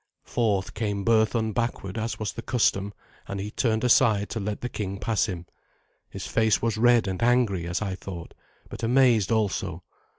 Forth 0.23 0.73
came 0.73 1.05
Berthun 1.05 1.53
backward, 1.53 1.95
as 1.95 2.17
was 2.17 2.33
the 2.33 2.41
custom, 2.41 2.91
and 3.27 3.39
he 3.39 3.51
turned 3.51 3.83
aside 3.83 4.29
to 4.29 4.39
let 4.39 4.61
the 4.61 4.67
king 4.67 4.97
pass 4.97 5.27
him. 5.27 5.45
His 6.09 6.25
face 6.25 6.59
was 6.59 6.75
red 6.75 7.07
and 7.07 7.21
angry, 7.21 7.67
as 7.67 7.83
I 7.83 7.93
thought, 7.93 8.33
but 8.67 8.81
amazed 8.81 9.31
also. 9.31 9.83